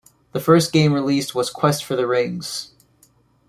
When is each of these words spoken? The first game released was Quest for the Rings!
The 0.31 0.39
first 0.39 0.73
game 0.73 0.93
released 0.93 1.35
was 1.35 1.51
Quest 1.51 1.83
for 1.85 1.95
the 1.95 2.07
Rings! 2.07 2.71